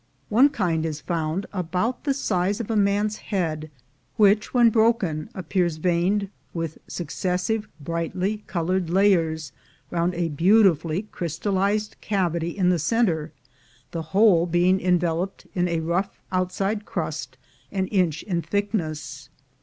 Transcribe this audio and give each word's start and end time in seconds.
One 0.29 0.49
kind 0.49 0.83
is 0.83 0.99
found, 0.99 1.45
about 1.53 2.05
the 2.05 2.15
size 2.15 2.59
of 2.59 2.71
a 2.71 2.75
man's 2.75 3.17
head, 3.17 3.69
which 4.17 4.51
when 4.51 4.71
broken 4.71 5.29
appears 5.35 5.77
veined 5.77 6.29
with 6.55 6.79
successive 6.87 7.67
brightly 7.79 8.43
colored 8.47 8.89
layers 8.89 9.51
round 9.91 10.15
a 10.15 10.29
beautifully 10.29 11.03
crj^stallized 11.13 12.01
cavity 12.01 12.49
in 12.49 12.71
the 12.71 12.79
center, 12.79 13.31
the 13.91 14.01
whole 14.09 14.47
being 14.47 14.81
en 14.81 14.97
veloped 14.97 15.45
in 15.53 15.67
a 15.67 15.81
rough 15.81 16.19
outside 16.31 16.83
crust 16.85 17.37
an 17.71 17.85
inch 17.85 18.23
in 18.23 18.41
thickness. 18.41 19.29